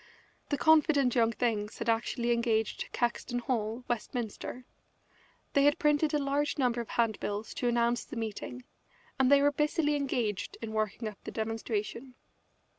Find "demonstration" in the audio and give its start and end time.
11.29-12.15